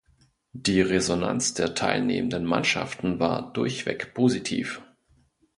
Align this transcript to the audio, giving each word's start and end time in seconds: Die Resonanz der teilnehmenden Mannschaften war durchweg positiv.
Die 0.53 0.81
Resonanz 0.81 1.53
der 1.53 1.75
teilnehmenden 1.75 2.43
Mannschaften 2.43 3.19
war 3.19 3.53
durchweg 3.53 4.15
positiv. 4.15 4.81